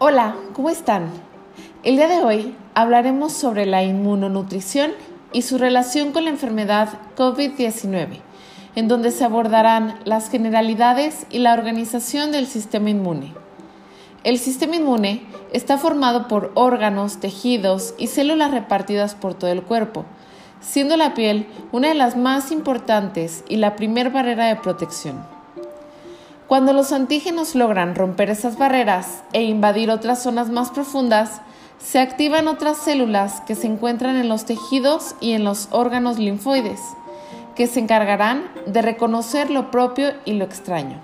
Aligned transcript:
Hola, 0.00 0.34
¿cómo 0.54 0.70
están? 0.70 1.08
El 1.84 1.94
día 1.94 2.08
de 2.08 2.20
hoy 2.20 2.56
hablaremos 2.74 3.32
sobre 3.32 3.64
la 3.64 3.84
inmunonutrición 3.84 4.90
y 5.32 5.42
su 5.42 5.56
relación 5.56 6.10
con 6.10 6.24
la 6.24 6.30
enfermedad 6.30 6.88
COVID-19, 7.16 8.18
en 8.74 8.88
donde 8.88 9.12
se 9.12 9.22
abordarán 9.24 10.00
las 10.04 10.30
generalidades 10.30 11.28
y 11.30 11.38
la 11.38 11.54
organización 11.54 12.32
del 12.32 12.48
sistema 12.48 12.90
inmune. 12.90 13.34
El 14.24 14.40
sistema 14.40 14.74
inmune 14.74 15.22
está 15.52 15.78
formado 15.78 16.26
por 16.26 16.50
órganos, 16.54 17.20
tejidos 17.20 17.94
y 17.96 18.08
células 18.08 18.50
repartidas 18.50 19.14
por 19.14 19.34
todo 19.34 19.52
el 19.52 19.62
cuerpo, 19.62 20.04
siendo 20.60 20.96
la 20.96 21.14
piel 21.14 21.46
una 21.70 21.86
de 21.86 21.94
las 21.94 22.16
más 22.16 22.50
importantes 22.50 23.44
y 23.48 23.58
la 23.58 23.76
primer 23.76 24.10
barrera 24.10 24.46
de 24.46 24.56
protección. 24.56 25.33
Cuando 26.48 26.74
los 26.74 26.92
antígenos 26.92 27.54
logran 27.54 27.94
romper 27.94 28.28
esas 28.28 28.58
barreras 28.58 29.22
e 29.32 29.42
invadir 29.44 29.90
otras 29.90 30.22
zonas 30.22 30.50
más 30.50 30.70
profundas, 30.70 31.40
se 31.78 31.98
activan 31.98 32.48
otras 32.48 32.76
células 32.76 33.40
que 33.42 33.54
se 33.54 33.66
encuentran 33.66 34.16
en 34.16 34.28
los 34.28 34.44
tejidos 34.44 35.14
y 35.20 35.32
en 35.32 35.44
los 35.44 35.68
órganos 35.70 36.18
linfoides, 36.18 36.80
que 37.54 37.66
se 37.66 37.80
encargarán 37.80 38.44
de 38.66 38.82
reconocer 38.82 39.50
lo 39.50 39.70
propio 39.70 40.12
y 40.26 40.34
lo 40.34 40.44
extraño. 40.44 40.98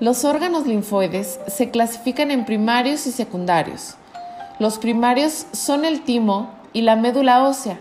Los 0.00 0.24
órganos 0.24 0.66
linfoides 0.66 1.38
se 1.46 1.70
clasifican 1.70 2.32
en 2.32 2.44
primarios 2.44 3.06
y 3.06 3.12
secundarios. 3.12 3.94
Los 4.58 4.78
primarios 4.78 5.46
son 5.52 5.84
el 5.84 6.02
timo 6.02 6.50
y 6.72 6.82
la 6.82 6.96
médula 6.96 7.44
ósea, 7.44 7.78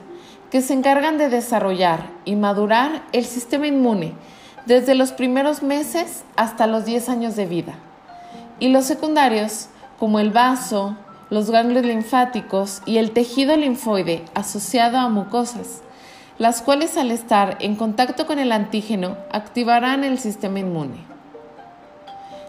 que 0.52 0.62
se 0.62 0.74
encargan 0.74 1.18
de 1.18 1.30
desarrollar 1.30 2.12
y 2.24 2.36
madurar 2.36 3.04
el 3.14 3.26
sistema 3.26 3.66
inmune 3.66 4.14
desde 4.66 4.96
los 4.96 5.12
primeros 5.12 5.64
meses 5.64 6.24
hasta 6.36 6.68
los 6.68 6.86
10 6.86 7.10
años 7.10 7.36
de 7.36 7.46
vida. 7.46 7.76
Y 8.60 8.70
los 8.70 8.86
secundarios, 8.86 9.68
como 10.00 10.20
el 10.20 10.32
vaso, 10.32 10.96
los 11.30 11.50
ganglios 11.50 11.86
linfáticos 11.86 12.82
y 12.86 12.98
el 12.98 13.12
tejido 13.12 13.58
linfoide 13.58 14.24
asociado 14.34 14.98
a 14.98 15.10
mucosas, 15.10 15.82
las 16.38 16.62
cuales 16.62 16.98
al 16.98 17.12
estar 17.12 17.58
en 17.60 17.76
contacto 17.76 18.26
con 18.28 18.40
el 18.40 18.52
antígeno 18.52 19.18
activarán 19.32 20.04
el 20.04 20.20
sistema 20.20 20.60
inmune. 20.60 20.98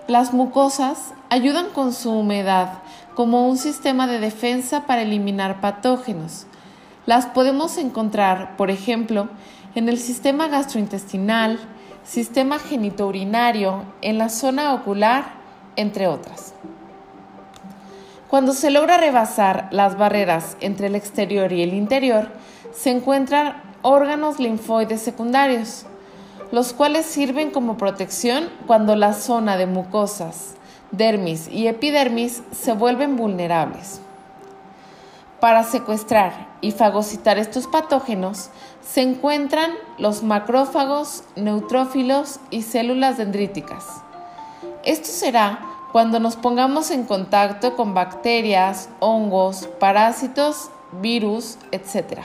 Las 0.08 0.32
mucosas 0.32 1.12
ayudan 1.30 1.66
con 1.70 1.92
su 1.92 2.12
humedad 2.12 2.74
como 3.14 3.48
un 3.48 3.56
sistema 3.56 4.06
de 4.06 4.20
defensa 4.20 4.86
para 4.86 5.02
eliminar 5.02 5.60
patógenos. 5.60 6.46
Las 7.06 7.26
podemos 7.26 7.78
encontrar, 7.78 8.56
por 8.56 8.70
ejemplo, 8.70 9.28
en 9.74 9.88
el 9.88 9.98
sistema 9.98 10.48
gastrointestinal, 10.48 11.58
sistema 12.06 12.58
genitourinario, 12.58 13.82
en 14.00 14.18
la 14.18 14.28
zona 14.28 14.74
ocular, 14.74 15.24
entre 15.74 16.06
otras. 16.06 16.54
Cuando 18.28 18.52
se 18.52 18.70
logra 18.70 18.96
rebasar 18.96 19.68
las 19.70 19.98
barreras 19.98 20.56
entre 20.60 20.86
el 20.86 20.94
exterior 20.94 21.52
y 21.52 21.62
el 21.62 21.74
interior, 21.74 22.28
se 22.72 22.90
encuentran 22.90 23.62
órganos 23.82 24.38
linfoides 24.38 25.00
secundarios, 25.00 25.86
los 26.52 26.72
cuales 26.72 27.06
sirven 27.06 27.50
como 27.50 27.76
protección 27.76 28.48
cuando 28.66 28.94
la 28.96 29.12
zona 29.12 29.56
de 29.56 29.66
mucosas, 29.66 30.54
dermis 30.92 31.48
y 31.48 31.66
epidermis 31.66 32.42
se 32.52 32.72
vuelven 32.72 33.16
vulnerables. 33.16 34.00
Para 35.40 35.64
secuestrar 35.64 36.48
y 36.62 36.72
fagocitar 36.72 37.38
estos 37.38 37.66
patógenos 37.66 38.50
se 38.82 39.02
encuentran 39.02 39.72
los 39.98 40.22
macrófagos, 40.22 41.24
neutrófilos 41.34 42.40
y 42.50 42.62
células 42.62 43.18
dendríticas. 43.18 43.84
Esto 44.82 45.08
será 45.08 45.58
cuando 45.92 46.20
nos 46.20 46.36
pongamos 46.36 46.90
en 46.90 47.04
contacto 47.04 47.76
con 47.76 47.92
bacterias, 47.92 48.88
hongos, 49.00 49.68
parásitos, 49.78 50.70
virus, 51.02 51.58
etc. 51.70 52.20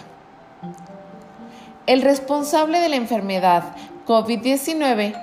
El 1.86 2.02
responsable 2.02 2.80
de 2.80 2.90
la 2.90 2.96
enfermedad 2.96 3.64
COVID-19 4.08 5.16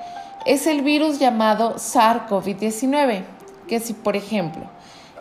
es 0.44 0.66
el 0.66 0.82
virus 0.82 1.18
llamado 1.18 1.76
SARS-CoV-19, 1.76 3.22
que 3.66 3.80
si 3.80 3.94
por 3.94 4.16
ejemplo 4.16 4.64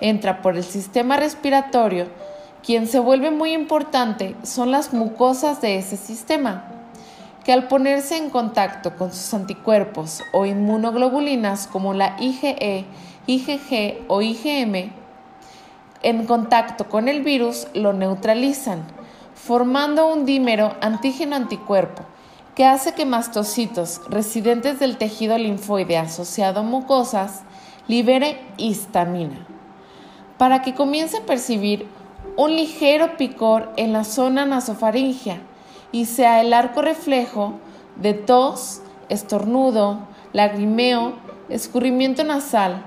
entra 0.02 0.42
por 0.42 0.56
el 0.56 0.64
sistema 0.64 1.18
respiratorio, 1.18 2.08
quien 2.68 2.86
se 2.86 3.00
vuelve 3.00 3.32
muy 3.32 3.54
importante 3.54 4.36
son 4.44 4.72
las 4.72 4.92
mucosas 4.92 5.62
de 5.62 5.78
ese 5.78 5.96
sistema, 5.96 6.66
que 7.46 7.54
al 7.54 7.70
ponerse 7.70 8.18
en 8.18 8.30
contacto 8.30 8.98
con 8.98 9.14
sus 9.14 9.34
anticuerpos 9.34 10.22
o 10.34 10.46
inmunoglobulinas 10.46 11.66
como 11.68 11.94
la 11.94 12.18
IgE, 12.20 12.84
IgG 13.26 14.04
o 14.10 14.22
IgM, 14.22 14.92
en 16.04 16.26
contacto 16.26 16.90
con 16.90 17.08
el 17.08 17.24
virus 17.24 17.68
lo 17.74 17.94
neutralizan, 17.94 18.84
formando 19.34 20.12
un 20.12 20.26
dímero 20.26 20.76
antígeno-anticuerpo 20.82 22.04
que 22.54 22.66
hace 22.66 22.92
que 22.92 23.06
mastocitos 23.06 24.02
residentes 24.10 24.78
del 24.78 24.98
tejido 24.98 25.38
linfoide 25.38 25.98
asociado 25.98 26.60
a 26.60 26.64
mucosas 26.64 27.44
libere 27.88 28.42
histamina, 28.58 29.48
para 30.38 30.62
que 30.64 30.76
comience 30.76 31.16
a 31.16 31.26
percibir 31.26 31.88
un 32.38 32.56
ligero 32.56 33.18
picor 33.18 33.74
en 33.78 33.92
la 33.92 34.04
zona 34.04 34.46
nasofaringea 34.46 35.42
y 35.92 36.06
sea 36.06 36.40
el 36.40 36.54
arco 36.54 36.84
reflejo 36.84 37.56
de 37.96 38.14
tos, 38.14 38.82
estornudo, 39.10 40.08
lagrimeo, 40.34 41.14
escurrimiento 41.50 42.24
nasal 42.24 42.84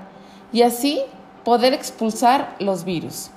y 0.53 0.61
así 0.61 1.01
poder 1.43 1.73
expulsar 1.73 2.55
los 2.59 2.85
virus. 2.85 3.29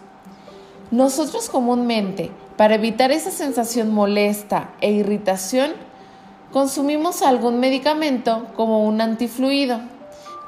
Nosotros 0.93 1.49
comúnmente, 1.49 2.31
para 2.57 2.77
evitar 2.77 3.11
esa 3.11 3.33
sensación 3.33 3.93
molesta 3.93 4.71
e 4.81 4.93
irritación, 4.93 5.73
consumimos 6.53 7.23
algún 7.23 7.59
medicamento 7.59 8.47
como 8.55 8.87
un 8.87 9.01
antifluido 9.01 9.81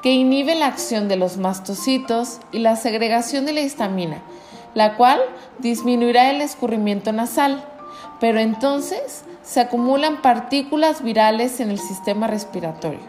que 0.01 0.13
inhibe 0.13 0.55
la 0.55 0.67
acción 0.67 1.09
de 1.09 1.17
los 1.17 1.35
mastocitos 1.35 2.39
y 2.53 2.59
la 2.59 2.77
segregación 2.77 3.45
de 3.45 3.51
la 3.51 3.61
histamina, 3.61 4.21
la 4.77 4.95
cual 4.95 5.19
disminuirá 5.57 6.29
el 6.29 6.39
escurrimiento 6.39 7.11
nasal, 7.11 7.65
pero 8.19 8.39
entonces 8.39 9.23
se 9.41 9.59
acumulan 9.59 10.21
partículas 10.21 11.01
virales 11.01 11.59
en 11.59 11.71
el 11.71 11.79
sistema 11.79 12.27
respiratorio. 12.27 12.99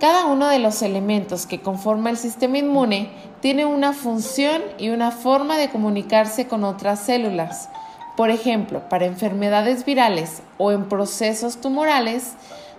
Cada 0.00 0.24
uno 0.24 0.48
de 0.48 0.58
los 0.58 0.80
elementos 0.80 1.44
que 1.44 1.60
conforma 1.60 2.08
el 2.08 2.16
sistema 2.16 2.56
inmune 2.56 3.10
tiene 3.42 3.66
una 3.66 3.92
función 3.92 4.62
y 4.78 4.88
una 4.88 5.10
forma 5.10 5.58
de 5.58 5.68
comunicarse 5.68 6.48
con 6.48 6.64
otras 6.64 7.00
células. 7.00 7.68
Por 8.16 8.30
ejemplo, 8.30 8.88
para 8.88 9.04
enfermedades 9.04 9.84
virales 9.84 10.42
o 10.56 10.72
en 10.72 10.88
procesos 10.88 11.60
tumorales 11.60 12.32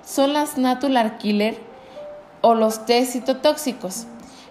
son 0.03 0.33
las 0.33 0.57
natural 0.57 1.19
killer 1.19 1.61
o 2.41 2.55
los 2.55 2.87
T 2.87 3.05
citotóxicos. 3.05 4.07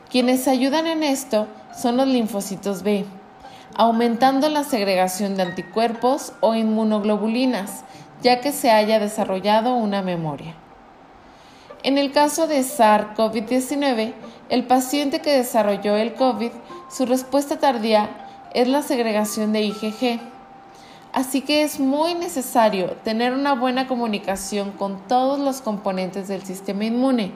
Quienes 0.09 0.47
ayudan 0.47 0.87
en 0.87 1.03
esto 1.03 1.49
son 1.81 1.97
los 1.97 2.09
linfocitos 2.09 2.83
B, 2.83 3.05
aumentando 3.77 4.49
la 4.49 4.65
segregación 4.65 5.37
de 5.37 5.43
anticuerpos 5.43 6.33
o 6.41 6.55
inmunoglobulinas, 6.55 7.85
ya 8.23 8.41
que 8.41 8.53
se 8.53 8.71
haya 8.71 8.99
desarrollado 8.99 9.75
una 9.75 10.03
memoria. 10.03 10.55
En 11.85 11.97
el 11.97 12.11
caso 12.11 12.49
de 12.49 12.61
SARS-CoV-19, 12.61 14.13
el 14.49 14.67
paciente 14.67 15.21
que 15.21 15.37
desarrolló 15.37 15.97
el 15.97 16.15
COVID, 16.15 16.51
su 16.91 17.07
respuesta 17.07 17.59
tardía 17.59 18.11
es 18.53 18.67
la 18.67 18.83
segregación 18.83 19.53
de 19.53 19.63
IgG. 19.63 20.21
Así 21.13 21.43
que 21.43 21.63
es 21.63 21.79
muy 21.79 22.15
necesario 22.15 22.97
tener 23.05 23.33
una 23.33 23.55
buena 23.55 23.87
comunicación 23.87 24.73
con 24.73 25.07
todos 25.07 25.39
los 25.39 25.61
componentes 25.61 26.27
del 26.29 26.43
sistema 26.43 26.85
inmune, 26.85 27.33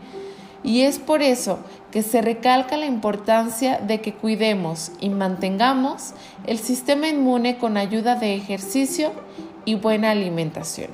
y 0.64 0.82
es 0.82 0.98
por 0.98 1.22
eso 1.22 1.58
que 1.90 2.02
se 2.02 2.22
recalca 2.22 2.76
la 2.76 2.86
importancia 2.86 3.78
de 3.78 4.00
que 4.00 4.14
cuidemos 4.14 4.92
y 5.00 5.10
mantengamos 5.10 6.14
el 6.46 6.58
sistema 6.58 7.08
inmune 7.08 7.58
con 7.58 7.76
ayuda 7.76 8.14
de 8.14 8.34
ejercicio 8.34 9.12
y 9.64 9.74
buena 9.74 10.10
alimentación. 10.10 10.90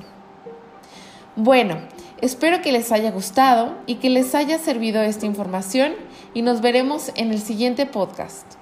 Bueno, 1.35 1.77
espero 2.21 2.61
que 2.61 2.71
les 2.71 2.91
haya 2.91 3.11
gustado 3.11 3.77
y 3.85 3.95
que 3.95 4.09
les 4.09 4.35
haya 4.35 4.57
servido 4.57 5.01
esta 5.01 5.25
información 5.25 5.93
y 6.33 6.41
nos 6.41 6.61
veremos 6.61 7.11
en 7.15 7.31
el 7.31 7.39
siguiente 7.39 7.85
podcast. 7.85 8.58